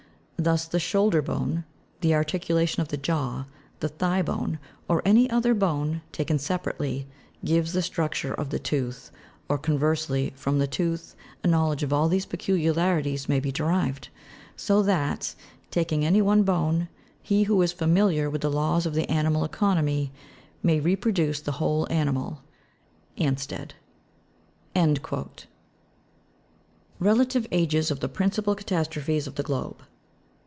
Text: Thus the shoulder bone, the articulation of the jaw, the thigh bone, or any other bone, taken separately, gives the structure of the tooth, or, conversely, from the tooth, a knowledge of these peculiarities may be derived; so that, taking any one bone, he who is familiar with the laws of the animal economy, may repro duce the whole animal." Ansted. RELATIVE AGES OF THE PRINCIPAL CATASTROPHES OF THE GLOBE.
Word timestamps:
Thus 0.43 0.65
the 0.65 0.79
shoulder 0.79 1.21
bone, 1.21 1.65
the 1.99 2.15
articulation 2.15 2.81
of 2.81 2.87
the 2.87 2.97
jaw, 2.97 3.45
the 3.79 3.89
thigh 3.89 4.23
bone, 4.23 4.57
or 4.89 5.03
any 5.05 5.29
other 5.29 5.53
bone, 5.53 6.01
taken 6.11 6.39
separately, 6.39 7.05
gives 7.45 7.73
the 7.73 7.83
structure 7.83 8.33
of 8.33 8.49
the 8.49 8.57
tooth, 8.57 9.11
or, 9.47 9.59
conversely, 9.59 10.33
from 10.35 10.57
the 10.57 10.65
tooth, 10.65 11.15
a 11.43 11.47
knowledge 11.47 11.83
of 11.83 12.09
these 12.09 12.25
peculiarities 12.25 13.29
may 13.29 13.39
be 13.39 13.51
derived; 13.51 14.09
so 14.55 14.81
that, 14.81 15.35
taking 15.69 16.03
any 16.03 16.23
one 16.23 16.41
bone, 16.41 16.87
he 17.21 17.43
who 17.43 17.61
is 17.61 17.71
familiar 17.71 18.27
with 18.27 18.41
the 18.41 18.49
laws 18.49 18.87
of 18.87 18.95
the 18.95 19.07
animal 19.11 19.43
economy, 19.45 20.11
may 20.63 20.81
repro 20.81 21.13
duce 21.13 21.39
the 21.39 21.51
whole 21.61 21.85
animal." 21.91 22.41
Ansted. 23.15 23.73
RELATIVE 26.97 27.47
AGES 27.51 27.91
OF 27.91 27.99
THE 27.99 28.09
PRINCIPAL 28.09 28.55
CATASTROPHES 28.55 29.27
OF 29.27 29.35
THE 29.35 29.43
GLOBE. 29.43 29.83